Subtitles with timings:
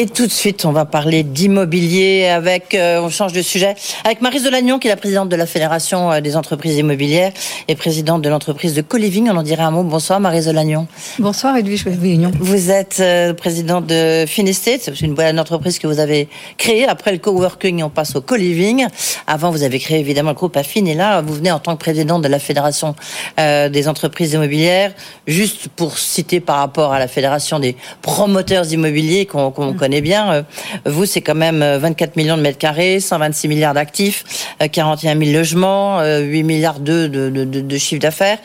[0.00, 4.22] Et tout de suite, on va parler d'immobilier avec, euh, on change de sujet, avec
[4.22, 7.32] Marie Delagnon, qui est la présidente de la Fédération euh, des entreprises immobilières
[7.66, 9.28] et présidente de l'entreprise de Coliving.
[9.28, 9.82] On en dirait un mot.
[9.82, 10.86] Bonsoir Marie Delagnon.
[11.18, 12.30] Bonsoir Edwige Réunion.
[12.38, 16.86] Vous êtes euh, présidente de Finestate, c'est une bonne entreprise que vous avez créée.
[16.86, 18.86] Après le coworking, on passe au co-living.
[19.26, 21.80] Avant, vous avez créé évidemment le groupe Affine et là, vous venez en tant que
[21.80, 22.94] présidente de la Fédération
[23.36, 24.92] des entreprises immobilières.
[25.26, 30.32] Juste pour citer par rapport à la Fédération des promoteurs immobiliers qu'on connaît connaît bien.
[30.32, 30.42] Euh,
[30.84, 35.24] vous, c'est quand même 24 euh, millions de mètres carrés, 126 milliards d'actifs, 41 euh,
[35.24, 38.38] 000 logements, 8 milliards de, de, de, de chiffre d'affaires.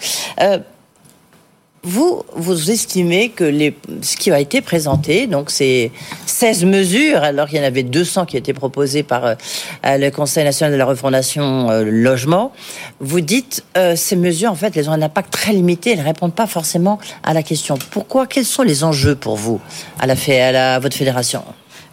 [1.83, 5.91] Vous, vous estimez que les, ce qui a été présenté, donc c'est
[6.25, 9.35] 16 mesures, alors qu'il y en avait 200 qui étaient proposées par
[9.83, 12.53] le Conseil national de la refondation logement,
[13.01, 16.33] vous dites ces mesures, en fait, elles ont un impact très limité, elles ne répondent
[16.33, 17.77] pas forcément à la question.
[17.91, 18.27] Pourquoi?
[18.27, 19.59] Quels sont les enjeux pour vous,
[19.99, 21.43] à, la, à la, votre fédération?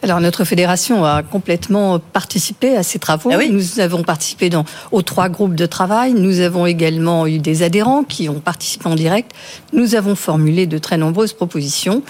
[0.03, 3.31] Alors notre fédération a complètement participé à ces travaux.
[3.33, 6.15] Ah nous avons participé dans, aux trois groupes de travail.
[6.15, 9.33] Nous avons également eu des adhérents qui ont participé en direct.
[9.73, 12.03] Nous avons formulé de très nombreuses propositions.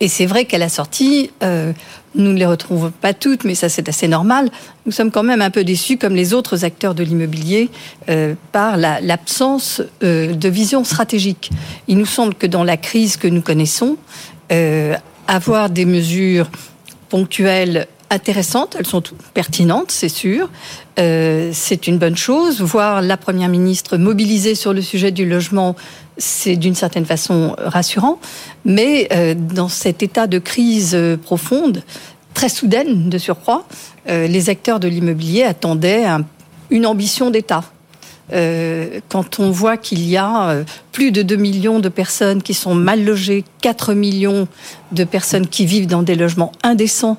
[0.00, 1.72] Et c'est vrai qu'à la sortie, euh,
[2.14, 4.48] nous ne les retrouvons pas toutes, mais ça c'est assez normal.
[4.86, 7.68] Nous sommes quand même un peu déçus, comme les autres acteurs de l'immobilier,
[8.08, 11.50] euh, par l'absence euh, de vision stratégique.
[11.88, 13.96] Il nous semble que dans la crise que nous connaissons,
[14.52, 14.94] euh,
[15.26, 16.48] avoir des mesures
[17.08, 19.02] ponctuelles intéressantes, elles sont
[19.34, 20.48] pertinentes, c'est sûr.
[20.98, 22.60] Euh, c'est une bonne chose.
[22.60, 25.76] Voir la Première ministre mobilisée sur le sujet du logement,
[26.16, 28.18] c'est d'une certaine façon rassurant.
[28.64, 31.82] Mais euh, dans cet état de crise profonde,
[32.34, 33.66] très soudaine de surcroît,
[34.08, 36.06] euh, les acteurs de l'immobilier attendaient
[36.70, 37.64] une ambition d'État.
[38.32, 42.54] Euh, quand on voit qu'il y a euh, plus de 2 millions de personnes qui
[42.54, 44.48] sont mal logées, 4 millions
[44.92, 47.16] de personnes qui vivent dans des logements indécents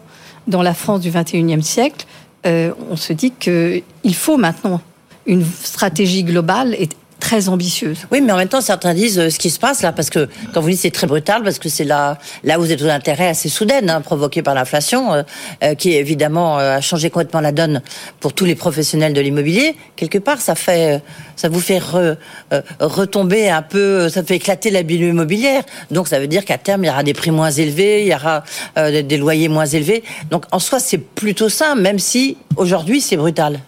[0.48, 2.06] dans la France du 21e siècle,
[2.46, 3.84] euh, on se dit qu'il
[4.14, 4.82] faut maintenant
[5.26, 8.00] une stratégie globale et très ambitieuse.
[8.12, 10.28] Oui, mais en même temps, certains disent euh, ce qui se passe là, parce que
[10.54, 13.28] quand vous dites c'est très brutal, parce que c'est là, où vous êtes aux intérêts
[13.28, 14.02] assez soudaines, hein,
[14.44, 15.24] par l'inflation, euh,
[15.64, 17.82] euh, qui évidemment a changé complètement la donne
[18.20, 19.76] pour tous les professionnels de l'immobilier.
[19.96, 21.02] Quelque part, ça fait,
[21.36, 21.82] ça vous fait
[22.80, 25.64] retomber un peu, ça fait éclater la bulle immobilière.
[25.92, 28.16] Donc, ça veut dire qu'à terme, il y aura des prix moins élevés, il y
[28.16, 28.44] aura
[28.76, 30.04] des loyers moins élevés.
[30.32, 33.60] Donc, en soi, c'est plutôt ça, même si aujourd'hui, c'est brutal.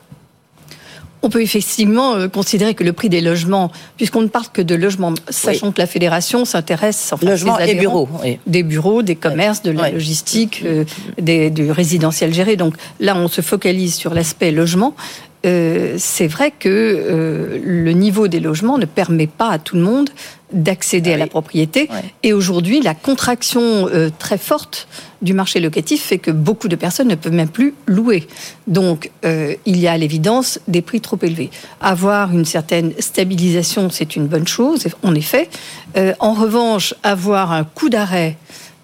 [1.24, 4.76] On peut effectivement euh, considérer que le prix des logements, puisqu'on ne parle que de
[4.76, 8.10] logements, sachant que la fédération s'intéresse enfin, logements et bureaux,
[8.48, 10.84] des bureaux, des commerces, de la logistique, euh,
[11.20, 12.56] des, du résidentiel géré.
[12.56, 14.96] Donc là, on se focalise sur l'aspect logement.
[15.44, 19.82] Euh, c'est vrai que euh, le niveau des logements ne permet pas à tout le
[19.82, 20.10] monde
[20.54, 21.90] d'accéder à la propriété.
[22.24, 24.88] Et aujourd'hui, la contraction euh, très forte
[25.22, 28.28] du marché locatif fait que beaucoup de personnes ne peuvent même plus louer.
[28.68, 31.52] Donc, il y a à l'évidence des prix trop élevés.
[31.80, 35.48] Avoir une certaine stabilisation, c'est une bonne chose, en effet.
[36.20, 38.36] en revanche, avoir un coup d'arrêt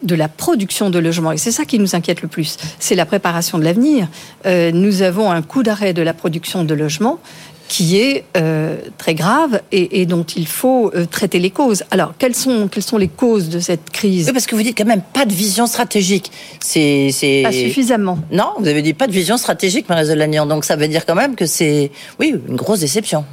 [0.03, 1.31] de la production de logements.
[1.31, 2.57] Et c'est ça qui nous inquiète le plus.
[2.79, 4.07] C'est la préparation de l'avenir.
[4.45, 7.19] Euh, nous avons un coup d'arrêt de la production de logements
[7.67, 11.83] qui est euh, très grave et, dont il faut euh, traiter les causes.
[11.91, 14.31] Alors, quelles sont, quelles sont les causes de cette crise?
[14.31, 16.31] Parce que vous dites quand même pas de vision stratégique.
[16.59, 17.11] C'est,
[17.44, 18.19] Pas suffisamment.
[18.31, 20.45] Non, vous avez dit pas de vision stratégique, Marie Lagnan.
[20.45, 23.25] Donc, ça veut dire quand même que c'est, oui, une grosse déception.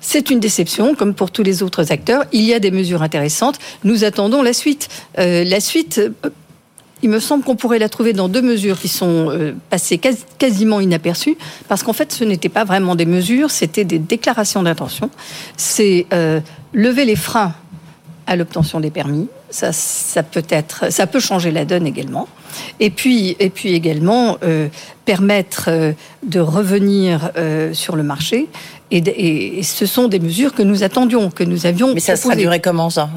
[0.00, 2.24] C'est une déception, comme pour tous les autres acteurs.
[2.32, 3.58] Il y a des mesures intéressantes.
[3.84, 4.88] Nous attendons la suite.
[5.18, 6.00] Euh, la suite,
[7.02, 10.00] il me semble qu'on pourrait la trouver dans deux mesures qui sont euh, passées
[10.38, 11.36] quasiment inaperçues,
[11.68, 15.10] parce qu'en fait, ce n'étaient pas vraiment des mesures, c'était des déclarations d'intention.
[15.56, 16.40] C'est euh,
[16.72, 17.54] lever les freins
[18.26, 19.28] à l'obtention des permis.
[19.50, 19.72] Ça,
[20.22, 22.28] peut changer la donne également.
[22.80, 24.68] Et puis, et puis également euh,
[25.04, 25.68] permettre
[26.22, 27.32] de revenir
[27.72, 28.48] sur le marché
[28.94, 31.94] Et, ce sont des mesures que nous attendions, que nous avions.
[31.94, 33.08] Mais ça sera duré comment ça?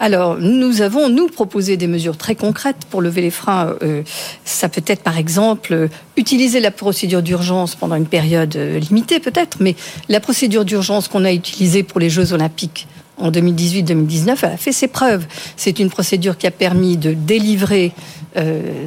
[0.00, 3.74] Alors, nous avons, nous, proposé des mesures très concrètes pour lever les freins.
[3.82, 4.02] Euh,
[4.46, 9.58] ça peut être, par exemple, utiliser la procédure d'urgence pendant une période euh, limitée, peut-être,
[9.60, 9.76] mais
[10.08, 12.88] la procédure d'urgence qu'on a utilisée pour les Jeux Olympiques
[13.18, 15.26] en 2018-2019, elle a fait ses preuves.
[15.56, 17.92] C'est une procédure qui a permis de délivrer
[18.36, 18.86] euh,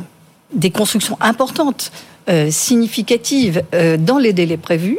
[0.53, 1.91] des constructions importantes,
[2.29, 4.97] euh, significatives, euh, dans les délais prévus,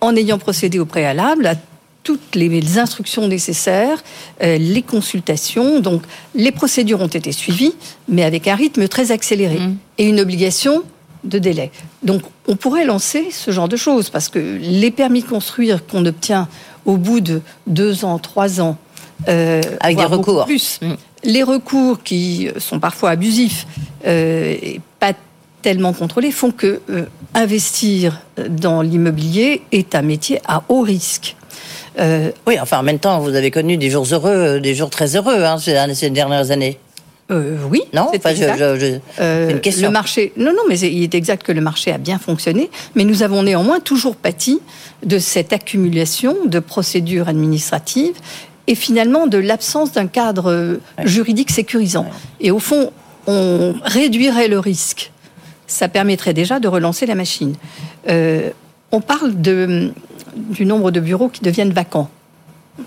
[0.00, 1.54] en ayant procédé au préalable à
[2.02, 4.04] toutes les instructions nécessaires,
[4.40, 5.80] les consultations.
[5.80, 6.02] Donc,
[6.36, 7.74] les procédures ont été suivies,
[8.08, 9.76] mais avec un rythme très accéléré mmh.
[9.98, 10.84] et une obligation
[11.26, 11.70] de délai.
[12.02, 16.06] Donc, on pourrait lancer ce genre de choses parce que les permis de construire qu'on
[16.06, 16.48] obtient
[16.84, 18.78] au bout de deux ans, trois ans,
[19.28, 20.94] euh, avec des recours plus, mm.
[21.24, 23.66] les recours qui sont parfois abusifs
[24.06, 25.12] euh, et pas
[25.66, 31.34] tellement contrôlés font que euh, investir dans l'immobilier est un métier à haut risque.
[32.46, 35.42] oui, enfin en même temps, vous avez connu des jours heureux, des jours très heureux
[35.42, 36.78] hein, ces dernières années.
[37.32, 39.88] Euh, oui, non, euh, une question.
[39.88, 43.02] Le marché, non, non, mais il est exact que le marché a bien fonctionné, mais
[43.02, 44.60] nous avons néanmoins toujours pâti
[45.04, 48.14] de cette accumulation de procédures administratives
[48.68, 52.06] et finalement de l'absence d'un cadre juridique sécurisant.
[52.40, 52.92] Et au fond,
[53.26, 55.10] on réduirait le risque.
[55.66, 57.54] Ça permettrait déjà de relancer la machine.
[58.08, 58.50] Euh,
[58.92, 59.92] on parle de,
[60.36, 62.08] du nombre de bureaux qui deviennent vacants,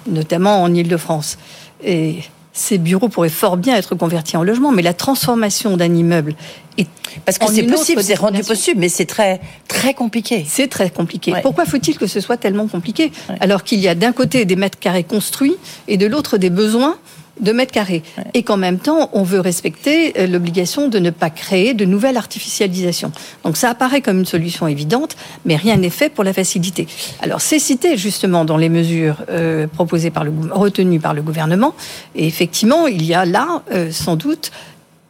[0.08, 1.38] notamment en Ile-de-France.
[1.84, 2.20] Et
[2.54, 6.36] ces bureaux pourraient fort bien être convertis en logement, mais la transformation d'un immeuble
[6.78, 6.88] est
[7.26, 10.46] parce que c'est possible, c'est rendu possible, mais c'est très très compliqué.
[10.48, 11.34] C'est très compliqué.
[11.42, 14.80] Pourquoi faut-il que ce soit tellement compliqué alors qu'il y a d'un côté des mètres
[14.80, 16.98] carrés construits et de l'autre des besoins
[17.40, 18.04] de mètres carrés.
[18.34, 22.18] Et qu'en même temps, on veut respecter euh, l'obligation de ne pas créer de nouvelles
[22.18, 23.12] artificialisations.
[23.44, 25.16] Donc ça apparaît comme une solution évidente,
[25.46, 26.88] mais rien n'est fait pour la faciliter.
[27.22, 31.74] Alors c'est cité justement dans les mesures euh, proposées par le retenues par le gouvernement.
[32.16, 34.52] Et effectivement, il y a là euh, sans doute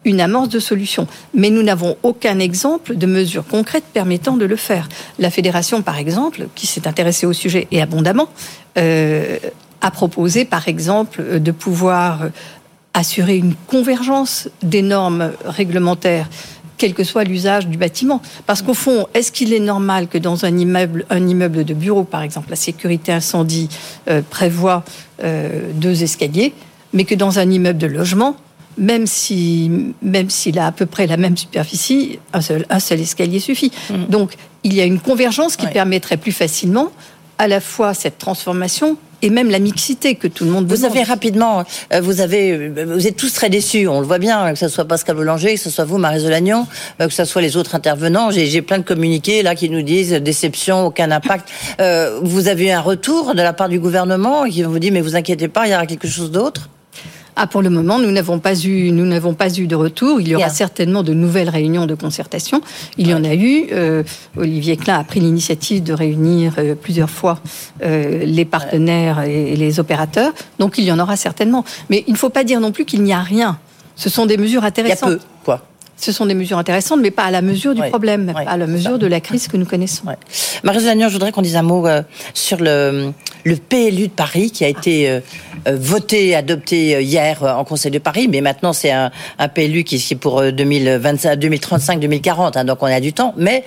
[0.05, 1.07] une amorce de solution.
[1.33, 4.87] Mais nous n'avons aucun exemple de mesure concrète permettant de le faire.
[5.19, 8.29] La fédération, par exemple, qui s'est intéressée au sujet et abondamment,
[9.81, 12.29] a proposé, par exemple, euh, de pouvoir euh,
[12.93, 16.29] assurer une convergence des normes réglementaires
[16.77, 18.21] quel que soit l'usage du bâtiment.
[18.45, 22.05] Parce qu'au fond, est-ce qu'il est normal que dans un immeuble, un immeuble de bureau,
[22.05, 23.67] par exemple, la sécurité incendie
[24.09, 24.83] euh, prévoit
[25.73, 26.53] deux escaliers,
[26.93, 28.37] mais que dans un immeuble de logement,
[28.77, 29.69] même si
[30.01, 33.73] même s'il a à peu près la même superficie, un seul, un seul escalier suffit.
[33.89, 34.05] Mmh.
[34.05, 36.87] Donc, il y a une convergence qui permettrait plus facilement
[37.37, 41.03] à la fois cette transformation et même la mixité que tout le monde Vous avez
[41.03, 41.63] rapidement,
[41.93, 43.87] euh, vous avez, euh, vous êtes tous très déçus.
[43.87, 46.67] On le voit bien, que ce soit Pascal Boulanger, que ce soit vous, Marie Zolagnon,
[47.01, 48.31] euh, que ce soit les autres intervenants.
[48.31, 51.49] J'ai plein de communiqués là qui nous disent déception, aucun impact.
[52.21, 55.15] vous avez eu un retour de la part du gouvernement qui vous dit mais vous
[55.15, 56.69] inquiétez pas, il y aura quelque chose d'autre?
[57.41, 60.19] Ah, pour le moment, nous n'avons pas eu, nous n'avons pas eu de retour.
[60.19, 62.59] Il y aura certainement de nouvelles réunions de concertation.
[62.97, 63.67] Il y en a eu.
[63.71, 64.03] Euh,
[64.35, 67.39] Olivier Klein a pris l'initiative de réunir euh, plusieurs fois
[67.81, 70.33] euh, les partenaires et, les opérateurs.
[70.59, 71.63] Donc, il y en aura certainement.
[71.89, 73.57] Mais il ne faut pas dire non plus qu'il n'y a rien.
[73.95, 75.09] Ce sont des mesures intéressantes.
[75.09, 75.38] Il y a peu, quoi.
[75.99, 78.67] Ce sont des mesures intéressantes, mais pas à la mesure du problème, pas à la
[78.67, 80.03] mesure de la crise que nous connaissons.
[80.63, 81.85] Marie Zagnon, je voudrais qu'on dise un mot
[82.33, 83.11] sur le,
[83.43, 85.19] le PLU de Paris qui a été euh,
[85.67, 89.83] euh, voté, adopté euh, hier en Conseil de Paris, mais maintenant c'est un, un, PLU
[89.83, 93.33] qui, est pour 2025, 2035, 2040, hein, donc on a du temps.
[93.37, 93.63] Mais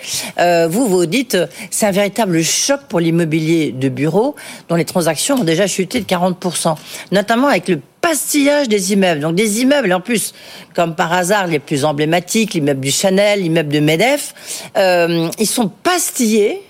[0.69, 1.37] vous, vous dites,
[1.71, 4.35] c'est un véritable choc pour l'immobilier de bureau,
[4.69, 6.77] dont les transactions ont déjà chuté de 40%,
[7.11, 9.21] notamment avec le pastillage des immeubles.
[9.21, 10.35] Donc des immeubles, en plus,
[10.75, 14.35] comme par hasard, les plus emblématiques, l'immeuble du Chanel, l'immeuble de Medef,
[14.77, 16.61] ils sont pastillés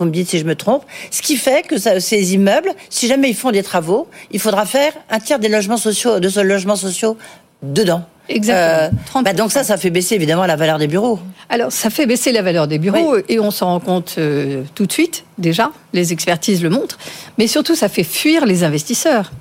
[0.00, 0.82] vous me dites si je me trompe.
[1.10, 4.92] Ce qui fait que ces immeubles, si jamais ils font des travaux, il faudra faire
[5.10, 7.18] un tiers des logements sociaux, de ce logements sociaux
[7.62, 8.02] dedans.
[8.30, 8.98] Exactement.
[9.16, 11.18] Euh, bah donc ça, ça fait baisser évidemment la valeur des bureaux.
[11.48, 14.86] Alors ça fait baisser la valeur des bureaux et on s'en rend compte euh, tout
[14.86, 15.70] de suite déjà.
[15.92, 16.98] Les expertises le montrent,
[17.38, 19.32] mais surtout ça fait fuir les investisseurs.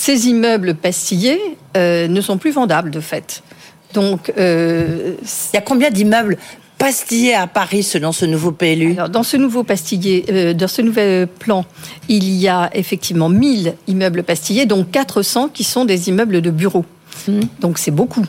[0.00, 1.40] Ces immeubles pastillés
[1.76, 3.42] euh, ne sont plus vendables de fait.
[3.94, 5.16] Donc, il
[5.54, 6.36] y a combien d'immeubles
[6.78, 11.26] pastillé à Paris selon ce nouveau PLU Dans ce nouveau pastillé, euh, dans ce nouvel
[11.26, 11.64] plan,
[12.08, 16.84] il y a effectivement 1000 immeubles pastillés, dont 400 qui sont des immeubles de bureaux.
[17.26, 17.40] Mmh.
[17.60, 18.24] Donc c'est beaucoup.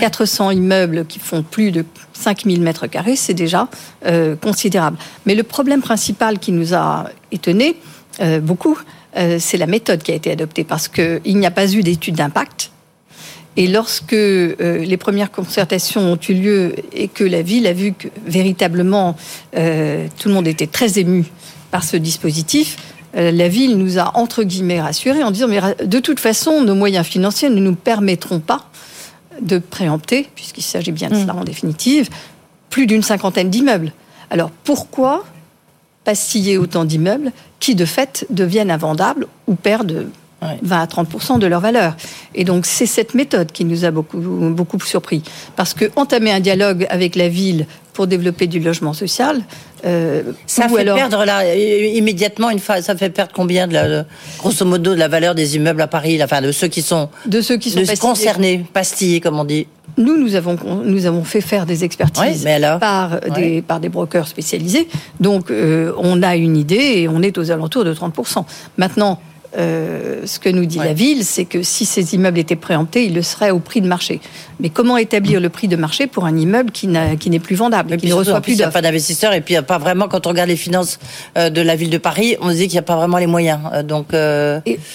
[0.00, 3.68] 400 immeubles qui font plus de 5000 mètres carrés, c'est déjà
[4.06, 4.96] euh, considérable.
[5.26, 7.76] Mais le problème principal qui nous a étonné
[8.20, 8.78] euh, beaucoup,
[9.14, 12.70] c'est la méthode qui a été adoptée, parce qu'il n'y a pas eu d'étude d'impact.
[13.56, 17.92] Et lorsque euh, les premières concertations ont eu lieu et que la ville a vu
[17.92, 19.14] que véritablement
[19.56, 21.26] euh, tout le monde était très ému
[21.70, 22.76] par ce dispositif,
[23.14, 27.06] la ville nous a entre guillemets rassurés en disant mais de toute façon nos moyens
[27.06, 28.70] financiers ne nous permettront pas
[29.42, 31.38] de préempter, puisqu'il s'agit bien de cela mm.
[31.38, 32.08] en définitive,
[32.70, 33.92] plus d'une cinquantaine d'immeubles.
[34.30, 35.24] Alors pourquoi
[36.04, 40.06] pastiller autant d'immeubles qui de fait deviennent invendables ou perdent
[40.62, 41.96] 20 à 30 de leur valeur.
[42.34, 45.22] Et donc c'est cette méthode qui nous a beaucoup, beaucoup surpris.
[45.56, 49.42] Parce que entamer un dialogue avec la ville pour développer du logement social,
[49.84, 54.04] euh, ça fait perdre là immédiatement une fois, ça fait perdre combien de la,
[54.38, 57.40] grosso modo de la valeur des immeubles à Paris, enfin de ceux qui sont de
[57.40, 59.66] ceux qui sont concernés, pastillés comme on dit.
[59.98, 62.48] Nous, nous avons, nous avons fait faire des expertises
[62.80, 64.88] par, des, par des brokers spécialisés.
[65.20, 68.44] Donc, euh, on a une idée et on est aux alentours de 30%.
[68.78, 69.20] Maintenant,
[69.56, 73.14] euh, ce que nous dit la ville, c'est que si ces immeubles étaient préemptés, ils
[73.14, 74.20] le seraient au prix de marché.
[74.60, 78.06] Mais comment établir le prix de marché pour un immeuble qui, n'est plus vendable, qui
[78.06, 80.08] ne reçoit plus Il n'y a pas d'investisseurs et puis il n'y a pas vraiment,
[80.08, 80.98] quand on regarde les finances
[81.36, 83.26] euh, de la ville de Paris, on se dit qu'il n'y a pas vraiment les
[83.26, 83.60] moyens.
[83.74, 84.14] Euh, donc,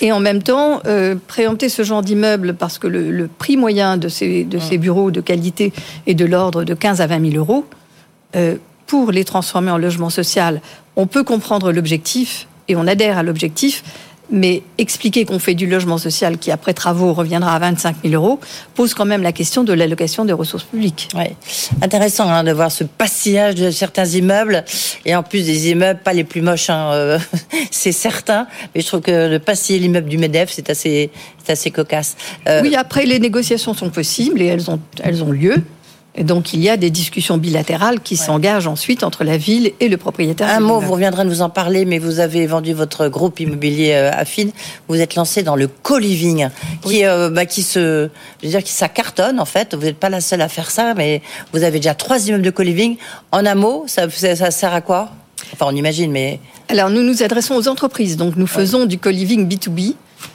[0.02, 0.82] et, en même temps,
[1.28, 5.22] préempter ce genre d'immeuble parce que le, prix moyen de ces, de ces bureaux de
[5.22, 5.72] qualité
[6.08, 7.66] est de l'ordre de 15 à 20 000 euros,
[8.88, 10.62] pour les transformer en logement social,
[10.96, 13.84] on peut comprendre l'objectif et on adhère à l'objectif,
[14.30, 18.40] mais expliquer qu'on fait du logement social qui, après travaux, reviendra à 25 000 euros,
[18.76, 21.10] pose quand même la question de l'allocation des ressources publiques.
[21.16, 21.36] Ouais.
[21.82, 24.64] Intéressant hein, de voir ce passillage de certains immeubles,
[25.06, 27.20] et en plus des immeubles pas les plus moches, hein, euh,
[27.72, 31.10] c'est certain, mais je trouve que de passiller l'immeuble du MEDEF, c'est assez,
[31.48, 32.16] assez cocasse.
[32.48, 35.64] Euh, oui, après, les négociations sont possibles, et elles ont, elles ont lieu.
[36.18, 39.88] Et donc il y a des discussions bilatérales qui s'engagent ensuite entre la ville et
[39.88, 40.50] le propriétaire.
[40.50, 44.12] Un mot, vous reviendrez nous en parler, mais vous avez vendu votre groupe immobilier euh,
[44.12, 44.52] Affine.
[44.88, 46.50] Vous êtes lancé dans le co-living,
[46.82, 48.10] qui, euh, bah, qui se,
[48.42, 49.76] je veux dire, qui ça cartonne en fait.
[49.76, 51.22] Vous n'êtes pas la seule à faire ça, mais
[51.54, 52.98] vous avez déjà trois immeubles de co-living.
[53.32, 55.12] En un mot, ça, ça sert à quoi?
[55.54, 59.48] Enfin, on imagine, mais alors nous nous adressons aux entreprises, donc nous faisons du co-living
[59.48, 59.94] B2B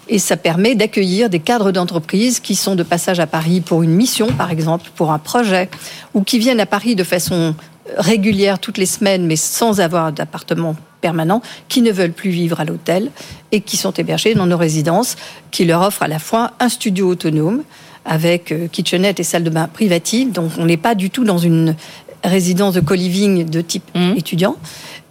[0.08, 3.92] et ça permet d'accueillir des cadres d'entreprise qui sont de passage à Paris pour une
[3.92, 5.68] mission, par exemple, pour un projet,
[6.14, 7.54] ou qui viennent à Paris de façon
[7.96, 12.64] régulière toutes les semaines, mais sans avoir d'appartement permanent, qui ne veulent plus vivre à
[12.64, 13.10] l'hôtel
[13.50, 15.16] et qui sont hébergés dans nos résidences,
[15.50, 17.62] qui leur offrent à la fois un studio autonome
[18.04, 20.32] avec euh, kitchenette et salle de bain privative.
[20.32, 21.76] Donc on n'est pas du tout dans une
[22.24, 24.12] résidence de co-living de type mmh.
[24.16, 24.56] étudiant,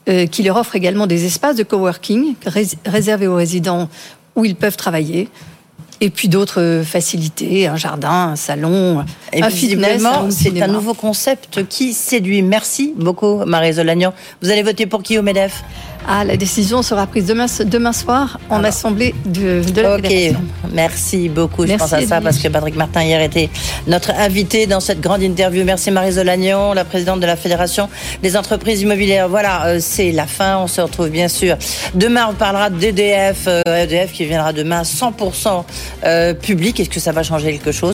[0.09, 2.35] euh, qui leur offre également des espaces de coworking
[2.85, 3.89] réservés aux résidents
[4.41, 5.29] où ils peuvent travailler.
[6.03, 9.05] Et puis d'autres facilités, un jardin, un salon,
[9.39, 10.01] un fitness.
[10.31, 12.41] C'est un nouveau concept qui séduit.
[12.41, 14.11] Merci beaucoup, Marie Zolagnan.
[14.41, 15.63] Vous allez voter pour qui au MEDEF?
[16.07, 20.11] Ah, la décision sera prise demain, demain soir en assemblée de, de la Ok,
[20.73, 21.67] merci beaucoup.
[21.67, 23.49] Je pense à ça parce que Patrick Martin hier était
[23.85, 25.63] notre invité dans cette grande interview.
[25.63, 27.87] Merci Marie Zolagnon, la présidente de la Fédération
[28.23, 29.29] des entreprises immobilières.
[29.29, 30.57] Voilà, euh, c'est la fin.
[30.57, 31.55] On se retrouve bien sûr.
[31.93, 35.63] Demain, on parlera d'EDF, EDF euh, e qui viendra demain 100%
[36.03, 36.79] euh, public.
[36.79, 37.89] Est-ce que ça va changer quelque chose?